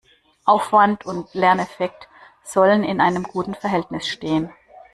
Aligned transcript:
Aufwand 0.45 1.05
und 1.05 1.31
Lerneffekt 1.35 2.09
sollen 2.43 2.83
in 2.83 2.99
einem 2.99 3.21
guten 3.21 3.53
Verhältnis 3.53 4.07
stehen. 4.07 4.51